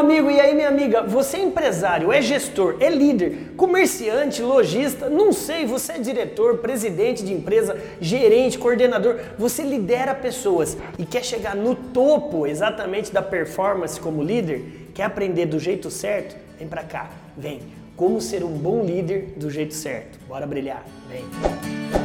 amigo, 0.00 0.30
e 0.30 0.40
aí 0.40 0.54
minha 0.54 0.68
amiga, 0.68 1.02
você 1.02 1.36
é 1.36 1.42
empresário, 1.42 2.12
é 2.12 2.20
gestor, 2.20 2.76
é 2.80 2.90
líder, 2.90 3.52
comerciante, 3.56 4.42
lojista, 4.42 5.08
não 5.08 5.32
sei, 5.32 5.64
você 5.64 5.92
é 5.92 5.98
diretor, 5.98 6.58
presidente 6.58 7.24
de 7.24 7.32
empresa, 7.32 7.78
gerente, 8.00 8.58
coordenador, 8.58 9.18
você 9.38 9.62
lidera 9.62 10.14
pessoas 10.14 10.76
e 10.98 11.04
quer 11.04 11.24
chegar 11.24 11.54
no 11.54 11.74
topo 11.74 12.46
exatamente 12.46 13.12
da 13.12 13.22
performance 13.22 14.00
como 14.00 14.22
líder, 14.22 14.90
quer 14.94 15.04
aprender 15.04 15.46
do 15.46 15.58
jeito 15.58 15.90
certo? 15.90 16.36
Vem 16.58 16.68
pra 16.68 16.82
cá, 16.82 17.10
vem. 17.36 17.60
Como 17.96 18.20
ser 18.20 18.42
um 18.42 18.48
bom 18.48 18.82
líder 18.82 19.34
do 19.36 19.50
jeito 19.50 19.74
certo. 19.74 20.18
Bora 20.26 20.46
brilhar, 20.46 20.84
vem. 21.08 21.99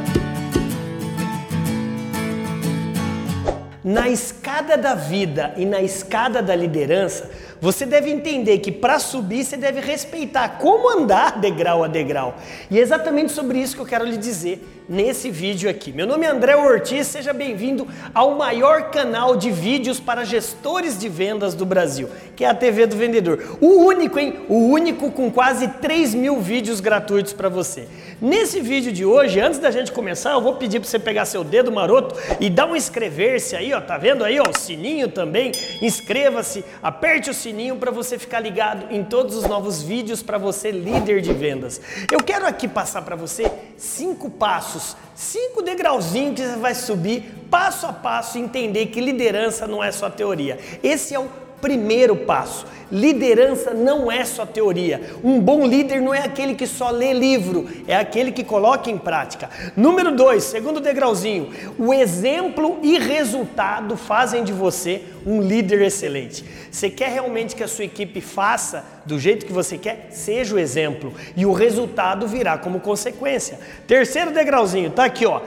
Na 3.86 4.08
escada 4.08 4.76
da 4.76 4.96
vida 4.96 5.54
e 5.56 5.64
na 5.64 5.80
escada 5.80 6.42
da 6.42 6.56
liderança, 6.56 7.30
você 7.60 7.86
deve 7.86 8.10
entender 8.10 8.58
que 8.58 8.72
para 8.72 8.98
subir 8.98 9.44
você 9.44 9.56
deve 9.56 9.78
respeitar 9.80 10.58
como 10.58 10.90
andar 10.90 11.38
degrau 11.40 11.84
a 11.84 11.86
degrau. 11.86 12.34
E 12.68 12.80
é 12.80 12.82
exatamente 12.82 13.30
sobre 13.30 13.60
isso 13.60 13.76
que 13.76 13.82
eu 13.82 13.86
quero 13.86 14.04
lhe 14.04 14.16
dizer 14.16 14.60
nesse 14.88 15.30
vídeo 15.30 15.68
aqui. 15.68 15.92
Meu 15.92 16.06
nome 16.06 16.26
é 16.26 16.30
André 16.30 16.56
Ortiz, 16.56 17.06
seja 17.06 17.32
bem-vindo 17.32 17.86
ao 18.14 18.36
maior 18.36 18.90
canal 18.90 19.36
de 19.36 19.50
vídeos 19.50 19.98
para 19.98 20.24
gestores 20.24 20.98
de 20.98 21.08
vendas 21.08 21.54
do 21.54 21.66
Brasil, 21.66 22.08
que 22.36 22.44
é 22.44 22.48
a 22.48 22.54
TV 22.54 22.86
do 22.86 22.96
Vendedor. 22.96 23.56
O 23.60 23.84
único, 23.84 24.18
hein? 24.18 24.40
O 24.48 24.68
único 24.68 25.10
com 25.10 25.30
quase 25.30 25.68
3 25.68 26.14
mil 26.14 26.40
vídeos 26.40 26.80
gratuitos 26.80 27.32
para 27.32 27.48
você. 27.48 27.88
Nesse 28.20 28.60
vídeo 28.60 28.92
de 28.92 29.04
hoje, 29.04 29.40
antes 29.40 29.58
da 29.58 29.70
gente 29.70 29.92
começar, 29.92 30.32
eu 30.32 30.40
vou 30.40 30.54
pedir 30.54 30.80
para 30.80 30.88
você 30.88 30.98
pegar 30.98 31.24
seu 31.24 31.42
dedo 31.42 31.72
maroto 31.72 32.14
e 32.40 32.48
dar 32.48 32.66
um 32.66 32.76
inscrever-se 32.76 33.56
aí, 33.56 33.72
ó, 33.74 33.75
tá 33.80 33.98
vendo 33.98 34.24
aí, 34.24 34.38
ó, 34.40 34.44
o 34.48 34.58
sininho 34.58 35.08
também. 35.08 35.52
Inscreva-se, 35.80 36.64
aperte 36.82 37.30
o 37.30 37.34
sininho 37.34 37.76
para 37.76 37.90
você 37.90 38.18
ficar 38.18 38.40
ligado 38.40 38.92
em 38.92 39.04
todos 39.04 39.36
os 39.36 39.44
novos 39.44 39.82
vídeos 39.82 40.22
para 40.22 40.38
você 40.38 40.70
líder 40.70 41.20
de 41.20 41.32
vendas. 41.32 41.80
Eu 42.10 42.18
quero 42.18 42.46
aqui 42.46 42.68
passar 42.68 43.02
para 43.02 43.16
você 43.16 43.50
cinco 43.76 44.30
passos, 44.30 44.96
cinco 45.14 45.62
degrauzinhos 45.62 46.34
que 46.34 46.46
você 46.46 46.56
vai 46.56 46.74
subir 46.74 47.34
passo 47.50 47.86
a 47.86 47.92
passo 47.92 48.38
e 48.38 48.40
entender 48.40 48.86
que 48.86 49.00
liderança 49.00 49.66
não 49.66 49.82
é 49.82 49.92
só 49.92 50.10
teoria. 50.10 50.58
Esse 50.82 51.14
é 51.14 51.18
o 51.18 51.45
primeiro 51.60 52.16
passo. 52.16 52.66
Liderança 52.90 53.74
não 53.74 54.10
é 54.12 54.24
só 54.24 54.46
teoria. 54.46 55.00
Um 55.24 55.40
bom 55.40 55.66
líder 55.66 56.00
não 56.00 56.14
é 56.14 56.20
aquele 56.20 56.54
que 56.54 56.68
só 56.68 56.90
lê 56.90 57.12
livro, 57.12 57.68
é 57.88 57.96
aquele 57.96 58.30
que 58.30 58.44
coloca 58.44 58.88
em 58.88 58.96
prática. 58.96 59.50
Número 59.76 60.14
dois, 60.14 60.44
segundo 60.44 60.80
degrauzinho, 60.80 61.50
o 61.76 61.92
exemplo 61.92 62.78
e 62.82 62.96
resultado 62.96 63.96
fazem 63.96 64.44
de 64.44 64.52
você 64.52 65.02
um 65.26 65.42
líder 65.42 65.82
excelente. 65.82 66.44
Você 66.70 66.88
quer 66.88 67.10
realmente 67.10 67.56
que 67.56 67.64
a 67.64 67.68
sua 67.68 67.84
equipe 67.84 68.20
faça 68.20 68.84
do 69.04 69.18
jeito 69.18 69.46
que 69.46 69.52
você 69.52 69.76
quer? 69.76 70.08
Seja 70.10 70.54
o 70.54 70.58
exemplo 70.58 71.12
e 71.36 71.44
o 71.44 71.52
resultado 71.52 72.28
virá 72.28 72.56
como 72.56 72.78
consequência. 72.78 73.58
Terceiro 73.88 74.30
degrauzinho, 74.30 74.90
tá 74.90 75.04
aqui, 75.04 75.26
ó 75.26 75.40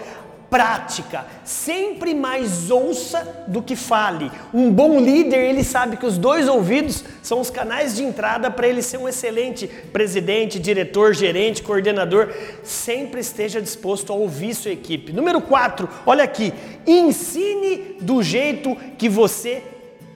prática. 0.49 1.25
Sempre 1.43 2.13
mais 2.13 2.71
ouça 2.71 3.45
do 3.47 3.61
que 3.61 3.75
fale. 3.75 4.31
Um 4.53 4.71
bom 4.71 4.99
líder, 4.99 5.49
ele 5.49 5.63
sabe 5.63 5.97
que 5.97 6.05
os 6.05 6.17
dois 6.17 6.47
ouvidos 6.47 7.03
são 7.21 7.39
os 7.39 7.49
canais 7.49 7.95
de 7.95 8.03
entrada 8.03 8.49
para 8.49 8.67
ele 8.67 8.81
ser 8.81 8.97
um 8.97 9.07
excelente 9.07 9.67
presidente, 9.67 10.59
diretor, 10.59 11.13
gerente, 11.13 11.61
coordenador. 11.61 12.29
Sempre 12.63 13.21
esteja 13.21 13.61
disposto 13.61 14.11
a 14.11 14.15
ouvir 14.15 14.53
sua 14.55 14.71
equipe. 14.71 15.13
Número 15.13 15.39
4, 15.41 15.87
olha 16.05 16.23
aqui. 16.23 16.53
Ensine 16.85 17.97
do 18.01 18.23
jeito 18.23 18.75
que 18.97 19.07
você 19.07 19.61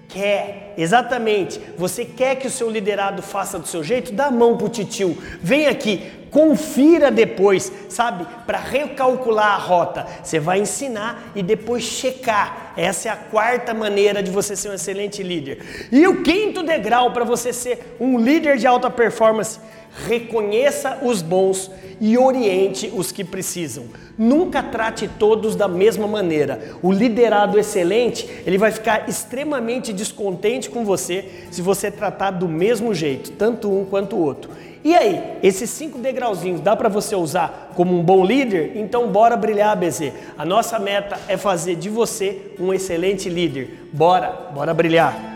quer, 0.10 0.74
exatamente. 0.78 1.60
Você 1.78 2.06
quer 2.06 2.36
que 2.36 2.48
o 2.48 2.52
seu 2.52 2.70
liderado 2.70 3.22
faça 3.22 3.58
do 3.58 3.68
seu 3.68 3.84
jeito? 3.84 4.14
Dá 4.14 4.28
a 4.28 4.32
mão 4.32 4.58
pro 4.58 4.70
titio. 4.70 5.18
Vem 5.42 5.68
aqui, 5.68 6.23
confira 6.34 7.12
depois, 7.12 7.72
sabe? 7.88 8.26
Para 8.46 8.58
recalcular 8.58 9.54
a 9.54 9.58
rota. 9.58 10.08
Você 10.24 10.40
vai 10.40 10.60
ensinar 10.60 11.32
e 11.36 11.44
depois 11.44 11.84
checar. 11.84 12.74
Essa 12.76 13.10
é 13.10 13.12
a 13.12 13.16
quarta 13.16 13.72
maneira 13.72 14.24
de 14.24 14.32
você 14.32 14.56
ser 14.56 14.70
um 14.70 14.74
excelente 14.74 15.22
líder. 15.22 15.88
E 15.92 16.08
o 16.08 16.24
quinto 16.24 16.64
degrau 16.64 17.14
para 17.14 17.24
você 17.24 17.54
ser 17.54 17.96
um 18.00 18.18
líder 18.18 18.58
de 18.58 18.66
alta 18.66 18.90
performance 18.90 19.60
reconheça 20.08 21.00
os 21.04 21.22
bons 21.22 21.70
e 22.02 22.18
oriente 22.18 22.92
os 22.94 23.12
que 23.12 23.24
precisam. 23.24 23.86
Nunca 24.18 24.64
trate 24.64 25.08
todos 25.08 25.56
da 25.56 25.68
mesma 25.68 26.08
maneira. 26.08 26.76
O 26.82 26.92
liderado 26.92 27.60
excelente, 27.60 28.28
ele 28.46 28.58
vai 28.58 28.72
ficar 28.72 29.08
extremamente 29.08 29.94
descontente 29.94 30.70
com 30.70 30.84
você 30.84 31.46
se 31.52 31.62
você 31.62 31.92
tratar 31.92 32.32
do 32.32 32.48
mesmo 32.50 32.94
jeito, 32.94 33.32
tanto 33.32 33.72
um 33.72 33.86
quanto 33.86 34.16
o 34.16 34.20
outro. 34.20 34.50
E 34.84 34.94
aí, 34.94 35.38
esses 35.42 35.70
cinco 35.70 35.98
degrauzinhos 36.24 36.62
dá 36.62 36.76
para 36.76 36.88
você 36.88 37.16
usar 37.16 37.72
como 37.76 37.98
um 37.98 38.02
bom 38.02 38.26
líder? 38.26 38.74
Então 38.76 39.10
bora 39.10 39.36
brilhar, 39.36 39.76
BZ. 39.76 40.14
A 40.38 40.46
nossa 40.46 40.80
meta 40.80 41.20
é 41.28 41.36
fazer 41.36 41.76
de 41.76 41.90
você 41.90 42.54
um 42.60 42.74
excelente 42.74 43.28
líder. 43.28 43.90
Bora, 43.92 44.52
bora 44.54 44.74
brilhar. 44.74 45.33